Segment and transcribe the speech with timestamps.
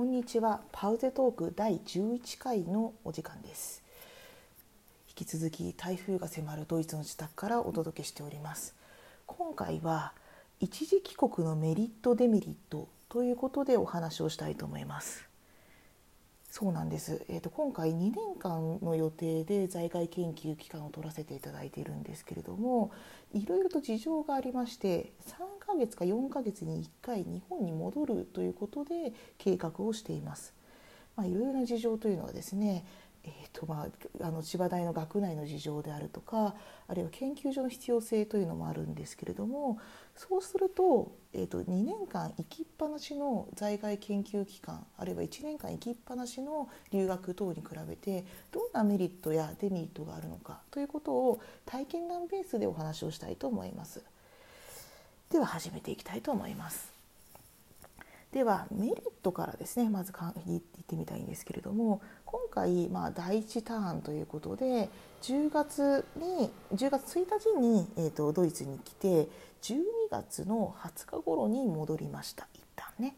[0.00, 0.62] こんにちは。
[0.72, 3.82] パウゼトーク第11回のお時間です。
[5.10, 8.74] 引き続き台風が迫るドイツの自宅からお届けしております。
[9.26, 10.14] 今回は
[10.58, 15.29] 一時帰国のメリットデメリットということでお話をしたいと思います。
[16.50, 22.90] そうなんです、えーと、今回2年間の予定で在外研究期間を取らせていただいているんですけれども
[23.32, 30.52] いろいろと事情がありまして3ヶ月か4ヶ月に1回日本に戻るということで計画をしています。
[31.16, 32.84] まあ、いろいろな事情というのはですね
[33.24, 33.86] えーとま
[34.22, 36.54] あ、あの千葉大の学内の事情であるとか
[36.88, 39.78] あるいは研究所の必要性というのもあるんですけれども
[40.16, 54.02] そうすると,、えーと、2年間行きっぱなしの在外研究機関あるいは1年間行きっぱなしの留学等に比べてどんなメリットやデメリットがあるのかということを体験談ベースでお話をしたいと思います。
[55.30, 56.89] では始めていきたいと思います。
[58.32, 60.12] ではメリットからですねまず
[60.46, 64.88] 言ってみたいんですけれども今回、まあ、第1ターンということで
[65.22, 69.28] 10月に10月1日に、えーと、ドイツに来て
[69.62, 73.16] 12月の20日頃に戻りました一旦ね。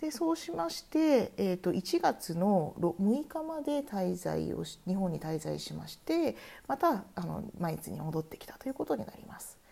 [0.00, 9.63] でそうしまして、えーと、1月の6日まで滞在をし日本に滞在しましてまたあの毎日に戻ってきたということになります。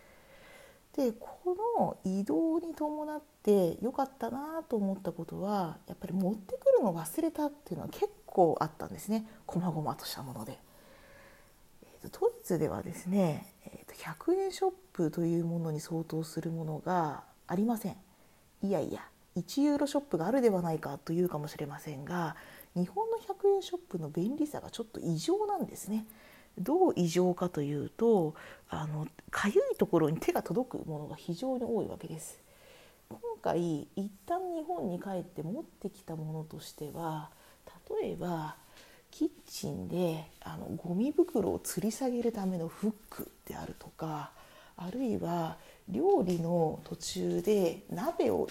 [0.97, 10.59] でこの移動に伴って良かったなと思ったことはやっぱり持ってくるの忘れたっていうのは結構あったんですね細々としたもので。
[11.85, 17.97] えーと、ドイツではですね、えーと、100円ショップというものに相当するものがありません。
[18.63, 19.01] いやいや
[19.37, 22.37] 1ユーロショップがあるではないかというかもしれませんが
[22.75, 26.07] 日本の100円ショップの便利さがちょっと異常なんですね。
[26.59, 28.35] どう異常かというと
[28.69, 32.41] あのかゆいところに手が届くものが非常に多いわけです。
[33.09, 37.31] 今回一旦日本に帰って持ってきたものとしては
[38.01, 38.57] 例えば
[39.11, 44.31] キッチンであのゴミ袋を吊り下げるためのフックであるとか
[44.77, 45.59] あるいは
[45.89, 48.49] 料理の途中で鍋を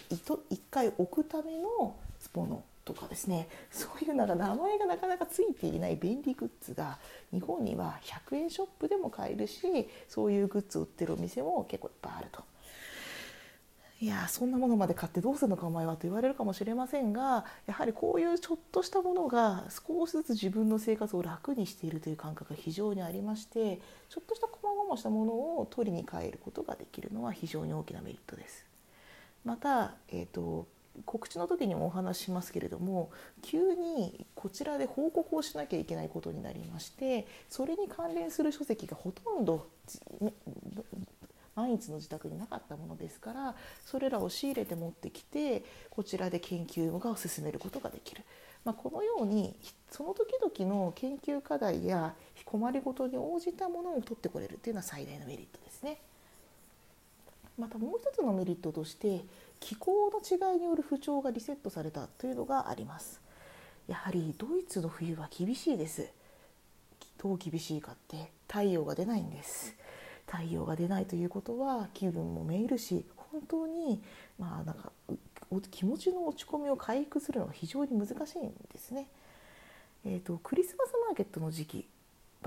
[0.49, 1.95] 一回置くための
[2.35, 6.99] ものとかですねそういうなんか名前がなかなかついていない便利グッズが
[7.31, 12.43] 日本には100円ショップでも買えるしそういうグッズを売ってるお店も結構いっぱいあると。
[14.01, 28.65] いやそんなものまで買ってどうするのかお前はと言われるかもしれませんがやはりこういうちょっとしたものが少しずつ自分の生活を楽にしているという感覚が非常にありましてちょっとした細々したものを取りに帰ることができるのは非常に大きなメリットです。
[29.45, 30.65] また、えーと
[31.05, 39.67] 告知の時にもお話ししますけれども急にこちらで報告をしなきゃいけないことになりましてそれに関連する書籍がほとんど
[41.55, 48.23] 毎日の自宅になかったものですからそれらを仕入れて持ってきてこちらで研究が進めることができる。
[48.63, 49.55] まあ、このように
[49.89, 52.13] その時々の研究課題や
[52.45, 55.97] 困りごとに応じたものを取ってこれるというのは最大のメリットですね。
[57.61, 59.21] またもう一つのメリットとして
[59.59, 63.21] 気候の違いによる不調がリセットされたというのがあります。
[63.87, 66.09] やはりドイツの冬は厳しいです。
[67.21, 69.75] どう厳しいかって太陽が出ないんです。
[70.25, 74.01] 太陽が出ないということは気分もめいるし本当に
[74.39, 74.91] まあなんか
[75.69, 79.07] 気持ちの落ち込みを回復するのが非常に難しいんですね。
[80.03, 81.87] えーと、とクリスマスマーケットの時期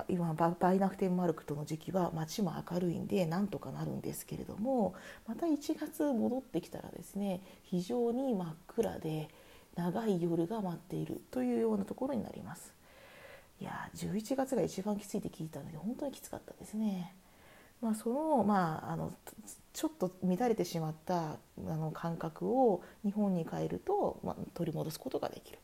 [0.09, 4.95] 今バイナフテンマルクとの時期は街も明るいんでなんとかなるんですけれども
[5.27, 9.29] また1月戻ってきたらですね非常に真っ暗で
[9.77, 12.73] 長い夜が待っているというようなところになります。
[13.61, 17.15] いや11月が一番きついって聞いたので本当にきつかったですね。
[17.81, 19.13] まあ、その,、まあ、あの
[19.73, 25.59] ちょっと乱れてしまったあの感覚を日本に帰ると、まあ、取り戻すことができる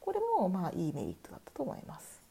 [0.00, 2.23] これもまあいいメリットだったと思います。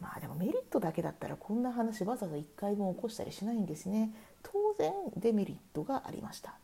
[0.00, 4.12] まあでもメリットだけだったらこんな話わざわざ1回も起こしたりしないんですね。
[4.42, 6.54] 当然デメリットがありました。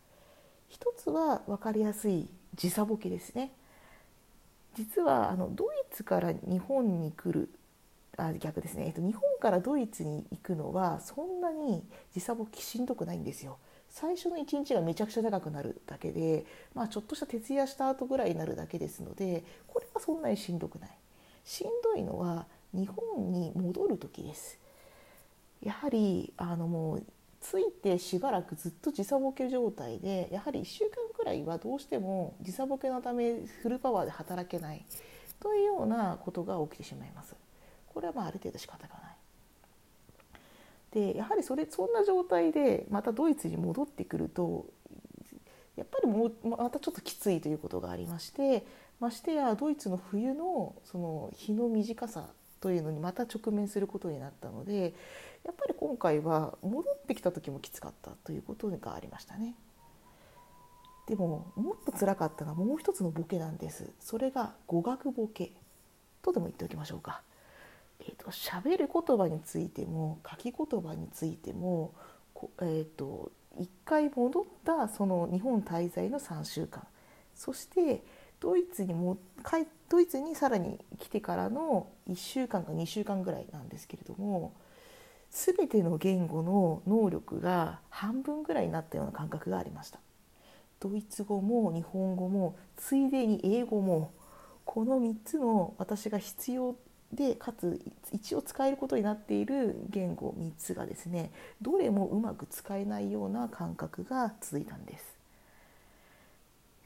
[0.69, 3.53] 一つは分かりやすい時差ボケですね。
[4.75, 7.49] 実はあのドイツから日本に来る
[8.19, 13.59] あ逆ですね、えっと、日本からドイツに行くのはそんなに時差ボケしんどくないんですよ。
[13.89, 16.45] 最初の1日がめちゃくちゃ長くなるだけで、
[16.75, 20.91] まあ、ちょっとした徹夜した後ぐらいになるだけですのでこれはそんなにしんどくない。
[21.45, 24.59] しんどいのは日本に戻る時です
[25.63, 27.07] やはりあのもう
[27.41, 34.85] ついてしばらくずっと時差ボケ状態でやはり1週間くらいはどうしても時差ボケのためフルパワーで働けない
[35.41, 37.37] というようなことが起きてしまいます。
[37.87, 39.17] これはまあある程度仕方がない。
[40.93, 44.67] でやはりそれそんな状態でまたドイツに戻ってくると
[45.77, 48.65] やっぱりもうまたちょっときついということがありまして
[48.99, 52.29] ましてやドイツの冬のその日の短さ
[52.61, 54.95] というのにまた直面することになったので
[55.45, 59.55] やっぱり今回は戻ってきた時もきつかったということがありましたね。
[61.07, 65.53] でももっと辛かったのはもう一つのボケなんですそれが語学ボケ
[66.21, 67.23] とでも言っておきましょうか。
[68.01, 71.95] えーと、喋る言葉についても書き言葉についても
[72.61, 76.87] えーと、1回戻ったその日本滞在の3週間
[77.35, 78.03] そして
[78.41, 79.19] ドイツにも
[79.89, 84.53] ドイツにさらに来てからの1週間か2週間ぐらいなんですけれども
[85.31, 90.01] 全ての言語の能力が半分ぐらいになったような感覚がありました。
[90.79, 94.13] ドイツ語も日本語もついでに英語も
[94.65, 96.77] この3つの私が必要
[97.13, 97.81] でかつ
[98.13, 101.31] 一応使えることになっている言語3つがですね
[101.63, 105.16] どれもうまく使えないような感覚が続いたんです。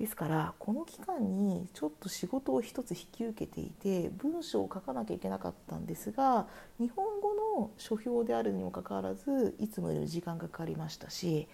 [0.00, 6.46] ですからこの期間にちょっと仕事を一つ引き受けていて文章を書かなきゃいけなかったんですが
[6.78, 11.46] 日本語の書評であるにもかかわらずいつもより時間がかかりましたし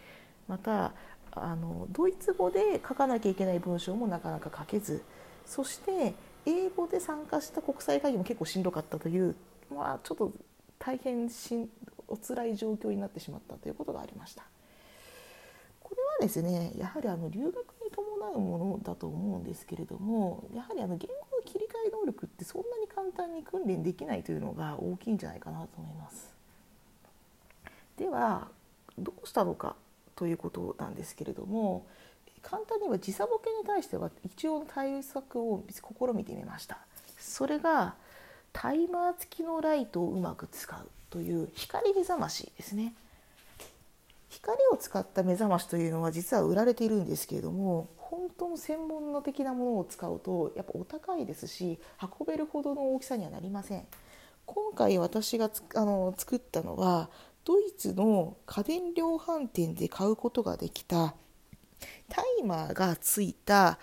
[0.46, 0.92] また
[1.32, 5.02] あのドイツ語で書かなきゃいけない文章もなかなか書けず
[5.44, 6.14] そして
[6.46, 9.34] 英語で参加した国際会議も結構しんどかったという、
[9.74, 10.32] まあ、ちょっと
[10.78, 11.68] 大変しん
[12.06, 14.44] お辛い状況になってしまったということがありました。
[15.82, 17.75] これはですねやはりあの留学
[18.34, 26.34] うものだと思うんですけれどもやはりあの言語の切り替え能力ってそんなに簡単に訓練できないというのが大きいんじゃないかなと思います。
[27.96, 28.48] では
[28.98, 29.74] どうしたのか
[30.14, 31.86] ということなんですけれども
[32.42, 35.82] 簡単に言えば時差ボケに対しては一応対策を試
[36.14, 36.78] みてみました
[37.18, 37.94] それが
[38.52, 42.94] タイマー付きのライトをうまく使うという光目覚ましですね
[44.30, 51.78] 光を使った目覚ましというのは実は売られているんですけれども本当の専門の的なものを使うとやっぱお高いですし
[52.18, 53.84] 運べるほどの大きさにはなりません
[54.44, 57.10] 今回私があの作ったのは
[57.44, 61.14] ドイツの家電量販店で買うことができた
[62.08, 63.78] タイマーがついた、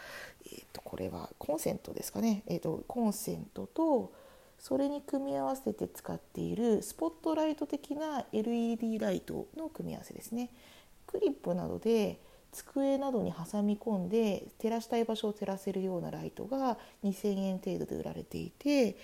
[0.46, 4.14] えー、とこれはコンセントですかね、えー、とコンセントと
[4.58, 10.50] それに組み合わせて使っているスポットライト的な LED ライトの組み合わせですね。
[11.06, 12.22] クリップなどで
[12.54, 18.96] 机などに挟み込んで照らしたい場所を照らせるようなライトが2,000円程度で売られていて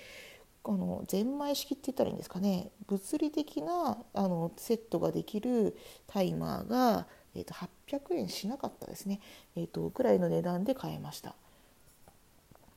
[0.64, 2.70] あのゼンマイ式って言ったらいいんですかね。
[2.88, 5.76] 物理的なあのセットができる
[6.08, 9.20] タイマーがえー、と800円しなかったですね、
[9.56, 11.36] えー、とくらいの値段で買えました。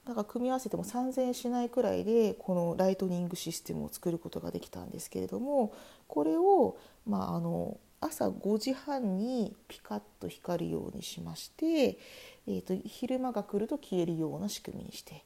[0.04, 5.72] だから組み合わせても3000円しないくらいでこのライトニングシステムを作ることができたんですけれども
[6.08, 6.76] これを、
[7.06, 11.98] まあ、あの朝5時半にピカッと光るようにしまして、
[12.46, 15.24] えー、と昼間が来ると消えるような仕組みにして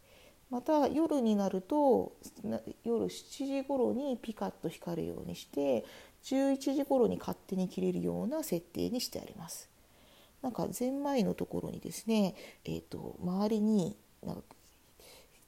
[0.51, 2.13] また夜になると
[2.85, 5.85] 夜7時頃にピカッと光るようにして
[6.25, 9.69] 11時頃に勝手に切れるような設定にしてあります。
[10.43, 12.35] なんかゼンマイのところにですね、
[12.65, 14.43] えーと、周りになんか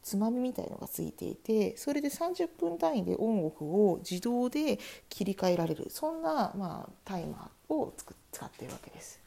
[0.09, 4.79] つまみみたいのがついていてそれで30分単位でオンオフを自動で
[5.11, 9.21] 切り替えられるそんな、まあ、タイマーを使っているわけです。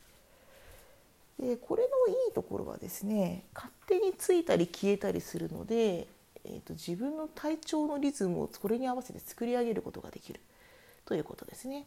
[1.40, 6.08] でこれのいいところはですね勝手についたり消えたりするので、
[6.46, 10.40] えーと自分の体調のリズムをそれに合わせて作り上げることができる。
[11.06, 11.86] ということですね。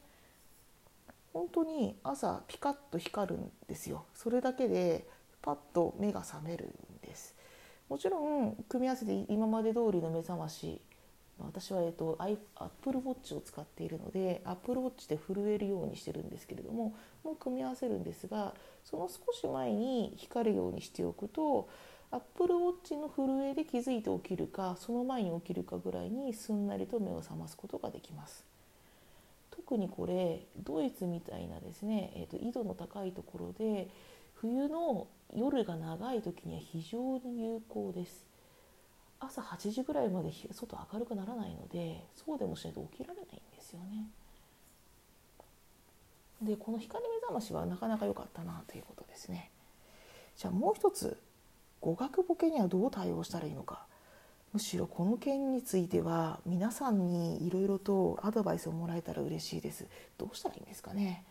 [1.32, 4.04] 本当に朝ピカッと光るんですよ。
[4.14, 5.04] それだけで
[5.42, 6.70] パッと目が覚めるん。
[7.88, 10.80] もちろん組み合わせて今まで通りの目覚まし
[11.38, 12.36] 私は、えっと、アッ
[12.82, 21.68] プルウォッチを使っているのでアップルウォッチで震えるようにしてるんですけれどももう組み合わせるんですがその少し前に光るようにしておくと
[22.10, 28.44] アップルウォッチの震えで気づいて起きるかその前に起きるかぐらいにすんなりと目を覚ますことができます。
[29.50, 33.88] 特にこれドイツみたいなですね、えーと、緯度の高いところで
[34.34, 38.26] 冬の夜が長い時には非常に有効です。
[39.20, 44.08] 朝8時ぐらいまで外明るくならないのでそうでもしないと起きられないんですよね。
[46.42, 49.50] でこの光目覚ましはなかなか良かったなということですね。
[50.36, 51.16] じゃあもう一つ
[51.80, 53.86] 語学ボケにはどう対応したらいいのか。
[54.52, 59.86] むしろこの件については皆さんにいろいろとアドバイスをもらえたら嬉しいです。
[60.16, 61.24] どうしたらいいんですかね。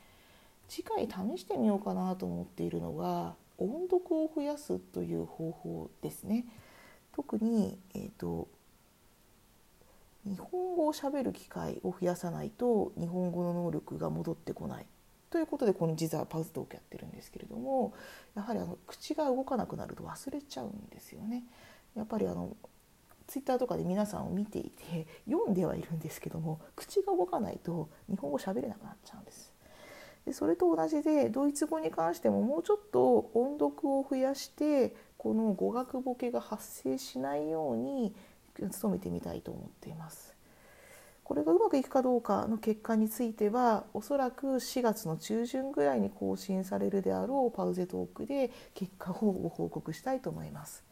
[0.67, 6.45] 次回試してみようかなと思っているのが音読を増やすという方法ですね
[7.15, 8.47] 特に、えーと、
[10.25, 14.85] 日本語をしゃべる機会を増やさないと日本語の能力が戻ってこない
[15.29, 17.93] ということでこの実はパズトークやってるんですけれども
[18.35, 21.43] やはりあの口が動かなくなると忘れちゃうんですよね。
[21.95, 22.55] やっぱりあの
[23.27, 29.52] ツイッターとかで皆さんを見ていて読んではいるんですけども口が動かないと日本語喋れなくなっちゃうんです。
[30.25, 38.15] でそれと同じでドイツ語に関してももうちょっと音読を増やしてこの語学ボケが発生しないように
[38.81, 40.33] 努めてみたいと思っています。
[41.23, 50.83] これがうまくいくかどうかの結果についてはおそらく4月の中旬ぐらいに更新されるであろうパウゼトークで結果をご報告したいと思います。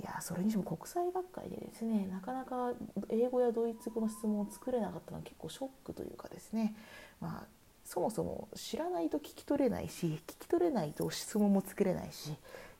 [0.00, 2.72] いやそれにしても国際学会でですねなかなか
[3.08, 6.74] 英語やドイツ語の質問を作れなかったのは結構ショックというかですね、
[7.20, 7.46] まあ、
[7.84, 12.34] そもそも知らないと聞き取れないし聞き取れないと質問も作れないし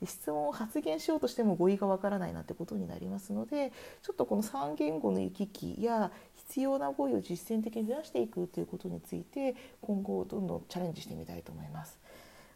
[0.04, 11.98] 質問を発言しようとしても語彙がわからないなってことになりますのでちょっとこの3言語の行き来や必要な語彙を実践的に増やしていくということについて今後どんどんチャレンジしてみたいと思います。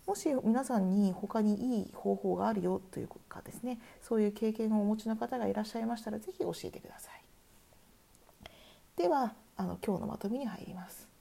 [0.07, 7.23] もし皆さんに他にいい方法があるよというかですねそういう経験をお持ちの方がいらっしゃいましたら是非教えてください。
[8.97, 11.18] ではあの今日のまとめに入ります。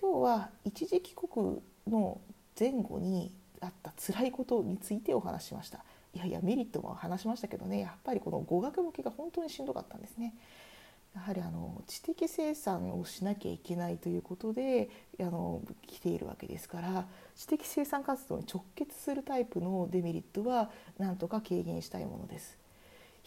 [0.00, 2.20] 今日は一時帰国の
[2.58, 3.30] 前後に
[3.60, 5.84] あった辛いことについてお話しました。
[6.14, 10.34] いやいやメリットも話しましたけどねやっぱりこの語学向けが本当にしんどかったんですね。
[11.14, 14.88] やはりあの知的生産をしなきゃいけないということで
[15.18, 17.04] あの来ているわけですから
[17.34, 22.59] 知的生産活動に直結するタイプのデメリットはなんとか軽減したいものです。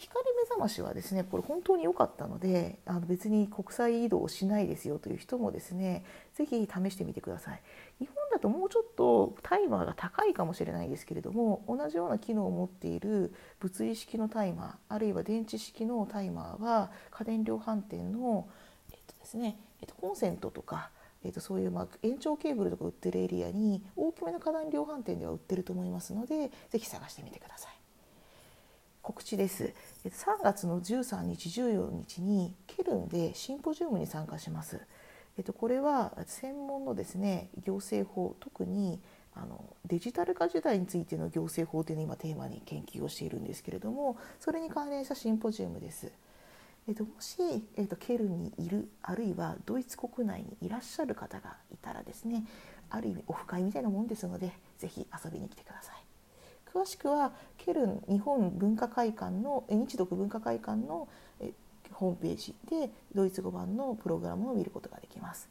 [0.08, 7.62] 光目覚ましはですねこれ本当に良かったのであの別に国際移動をしないですよという人もですね是非試してみてください
[7.98, 18.48] 日本だともうちょっとタイマーが高いかもしれないですけれども同じような機能を持っている物理式のタイマーあるいは電池式のタイマーは家電量販店の、
[18.92, 20.90] えっとですねえっと、コンセントとか
[21.24, 27.83] えー、とそういうま延長ケーブルとか売ってるエリアに大きめの家電量販店では売ってると思いますので是非探してみてください。
[29.04, 29.74] 告知です。
[30.06, 34.80] 3月の13日、14日にケルンでシンポジウムに参加します。
[35.36, 38.98] えっと、これは専門のですね行政法特に
[39.34, 46.10] あのデジタル化時代についての行政法というのを今テーマに研究をしているんですけれどもそれに関連したシンポジウムです。
[46.88, 47.36] えっと、もし、
[47.76, 52.44] えっと、ケルンにいるあるいはドイツ国内にいらっしゃる方がいたらですね
[52.88, 56.13] ある意味オフ会みたいなもんですので是非遊びに来てください。
[56.74, 61.08] 詳しくはケルン日本文化会館の日独文化会館の
[61.92, 65.48] ホームページでドイツ語版のプログラムを見ることができます。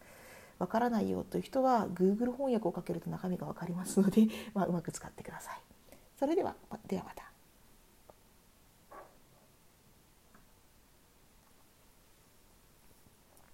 [0.60, 5.62] わからないよという人は Google 翻訳をかけると中身がわかりますので、 まあ、うまく使ってください。
[6.20, 6.56] それでは
[6.88, 7.33] ではまた。